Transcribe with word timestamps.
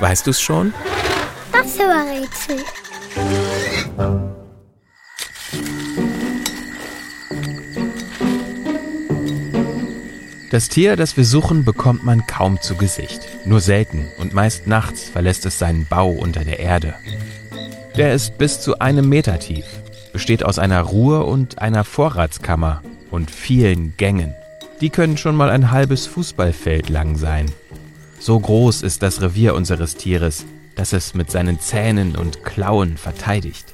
Weißt 0.00 0.26
du's 0.26 0.40
schon? 0.40 0.72
Das 1.52 1.78
Rätsel. 1.78 2.64
Das 10.50 10.68
Tier, 10.68 10.96
das 10.96 11.16
wir 11.16 11.24
suchen, 11.24 11.64
bekommt 11.64 12.02
man 12.02 12.26
kaum 12.26 12.60
zu 12.60 12.76
Gesicht. 12.76 13.20
Nur 13.44 13.60
selten 13.60 14.08
und 14.18 14.34
meist 14.34 14.66
nachts 14.66 15.08
verlässt 15.08 15.46
es 15.46 15.58
seinen 15.58 15.86
Bau 15.86 16.10
unter 16.10 16.44
der 16.44 16.58
Erde. 16.58 16.94
Der 17.96 18.14
ist 18.14 18.38
bis 18.38 18.60
zu 18.60 18.78
einem 18.78 19.08
Meter 19.08 19.38
tief, 19.38 19.66
besteht 20.12 20.42
aus 20.42 20.58
einer 20.58 20.80
Ruhe- 20.80 21.24
und 21.24 21.60
einer 21.60 21.84
Vorratskammer 21.84 22.82
und 23.10 23.30
vielen 23.30 23.94
Gängen. 23.96 24.34
Die 24.80 24.90
können 24.90 25.18
schon 25.18 25.36
mal 25.36 25.50
ein 25.50 25.70
halbes 25.70 26.06
Fußballfeld 26.06 26.88
lang 26.88 27.16
sein. 27.16 27.46
So 28.20 28.38
groß 28.38 28.82
ist 28.82 29.02
das 29.02 29.22
Revier 29.22 29.54
unseres 29.54 29.96
Tieres, 29.96 30.44
dass 30.76 30.92
es 30.92 31.14
mit 31.14 31.30
seinen 31.30 31.58
Zähnen 31.58 32.16
und 32.16 32.44
Klauen 32.44 32.98
verteidigt. 32.98 33.64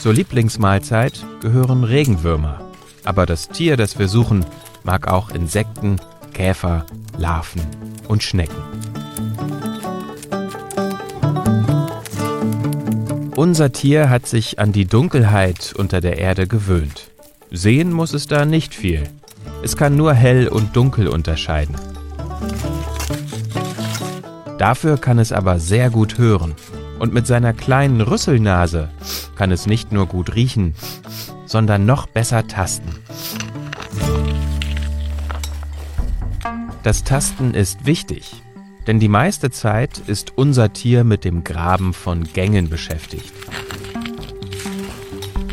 Zur 0.00 0.14
Lieblingsmahlzeit 0.14 1.24
gehören 1.42 1.84
Regenwürmer. 1.84 2.62
Aber 3.04 3.26
das 3.26 3.50
Tier, 3.50 3.76
das 3.76 3.98
wir 3.98 4.08
suchen, 4.08 4.46
mag 4.82 5.08
auch 5.08 5.30
Insekten, 5.30 6.00
Käfer, 6.32 6.86
Larven 7.18 7.60
und 8.08 8.22
Schnecken. 8.22 8.62
Unser 13.36 13.72
Tier 13.72 14.08
hat 14.08 14.26
sich 14.26 14.58
an 14.58 14.72
die 14.72 14.86
Dunkelheit 14.86 15.74
unter 15.76 16.00
der 16.00 16.16
Erde 16.16 16.46
gewöhnt. 16.46 17.08
Sehen 17.50 17.92
muss 17.92 18.14
es 18.14 18.26
da 18.26 18.46
nicht 18.46 18.74
viel. 18.74 19.02
Es 19.66 19.76
kann 19.76 19.96
nur 19.96 20.14
hell 20.14 20.46
und 20.46 20.76
dunkel 20.76 21.08
unterscheiden. 21.08 21.74
Dafür 24.58 24.96
kann 24.96 25.18
es 25.18 25.32
aber 25.32 25.58
sehr 25.58 25.90
gut 25.90 26.18
hören. 26.18 26.54
Und 27.00 27.12
mit 27.12 27.26
seiner 27.26 27.52
kleinen 27.52 28.00
Rüsselnase 28.00 28.90
kann 29.34 29.50
es 29.50 29.66
nicht 29.66 29.90
nur 29.90 30.06
gut 30.06 30.36
riechen, 30.36 30.76
sondern 31.46 31.84
noch 31.84 32.06
besser 32.06 32.46
tasten. 32.46 32.94
Das 36.84 37.02
Tasten 37.02 37.52
ist 37.52 37.86
wichtig, 37.86 38.40
denn 38.86 39.00
die 39.00 39.08
meiste 39.08 39.50
Zeit 39.50 39.98
ist 40.06 40.34
unser 40.36 40.72
Tier 40.74 41.02
mit 41.02 41.24
dem 41.24 41.42
Graben 41.42 41.92
von 41.92 42.22
Gängen 42.22 42.70
beschäftigt. 42.70 43.32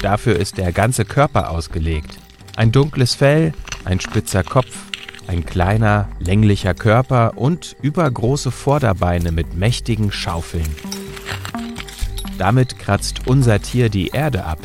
Dafür 0.03 0.35
ist 0.35 0.59
der 0.59 0.71
ganze 0.71 1.03
Körper 1.03 1.49
ausgelegt. 1.49 2.19
Ein 2.55 2.71
dunkles 2.71 3.15
Fell, 3.15 3.53
ein 3.85 3.99
spitzer 3.99 4.43
Kopf, 4.43 4.85
ein 5.27 5.45
kleiner, 5.45 6.09
länglicher 6.19 6.73
Körper 6.73 7.33
und 7.37 7.75
übergroße 7.81 8.51
Vorderbeine 8.51 9.31
mit 9.31 9.55
mächtigen 9.55 10.11
Schaufeln. 10.11 10.69
Damit 12.37 12.79
kratzt 12.79 13.27
unser 13.27 13.61
Tier 13.61 13.89
die 13.89 14.07
Erde 14.07 14.45
ab, 14.45 14.59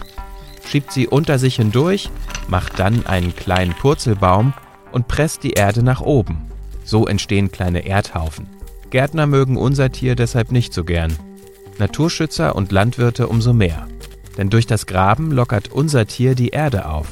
schiebt 0.66 0.92
sie 0.92 1.06
unter 1.06 1.38
sich 1.38 1.56
hindurch, 1.56 2.10
macht 2.48 2.78
dann 2.78 3.06
einen 3.06 3.34
kleinen 3.36 3.74
Purzelbaum 3.74 4.54
und 4.92 5.08
presst 5.08 5.42
die 5.42 5.52
Erde 5.52 5.82
nach 5.82 6.00
oben. 6.00 6.46
So 6.84 7.06
entstehen 7.06 7.52
kleine 7.52 7.86
Erdhaufen. 7.86 8.48
Gärtner 8.90 9.26
mögen 9.26 9.56
unser 9.58 9.92
Tier 9.92 10.16
deshalb 10.16 10.50
nicht 10.50 10.72
so 10.72 10.84
gern. 10.84 11.14
Naturschützer 11.78 12.56
und 12.56 12.72
Landwirte 12.72 13.28
umso 13.28 13.52
mehr. 13.52 13.86
Denn 14.38 14.50
durch 14.50 14.66
das 14.66 14.86
Graben 14.86 15.30
lockert 15.30 15.70
unser 15.70 16.06
Tier 16.06 16.34
die 16.34 16.48
Erde 16.48 16.86
auf. 16.86 17.08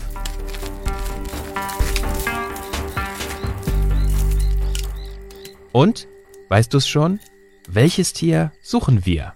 Und, 5.76 6.08
weißt 6.48 6.72
du's 6.72 6.88
schon? 6.88 7.20
Welches 7.68 8.14
Tier 8.14 8.50
suchen 8.62 9.04
wir? 9.04 9.34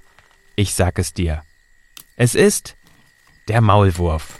Ich 0.56 0.72
sag 0.72 0.98
es 0.98 1.12
dir. 1.12 1.42
Es 2.17 2.34
ist 2.34 2.78
der 3.48 3.61
Maulwurf. 3.61 4.39